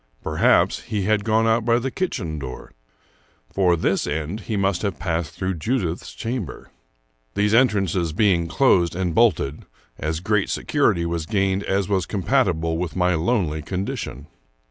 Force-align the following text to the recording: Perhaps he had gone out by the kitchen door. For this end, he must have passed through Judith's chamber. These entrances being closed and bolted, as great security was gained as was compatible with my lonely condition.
Perhaps 0.23 0.85
he 0.85 1.03
had 1.03 1.23
gone 1.23 1.45
out 1.45 1.63
by 1.63 1.77
the 1.77 1.91
kitchen 1.91 2.39
door. 2.39 2.71
For 3.53 3.75
this 3.75 4.07
end, 4.07 4.39
he 4.39 4.57
must 4.57 4.81
have 4.81 4.97
passed 4.97 5.35
through 5.35 5.53
Judith's 5.59 6.15
chamber. 6.15 6.71
These 7.35 7.53
entrances 7.53 8.11
being 8.11 8.47
closed 8.47 8.95
and 8.95 9.13
bolted, 9.13 9.63
as 9.99 10.19
great 10.19 10.49
security 10.49 11.05
was 11.05 11.27
gained 11.27 11.61
as 11.65 11.87
was 11.87 12.07
compatible 12.07 12.79
with 12.79 12.95
my 12.95 13.13
lonely 13.13 13.61
condition. 13.61 14.25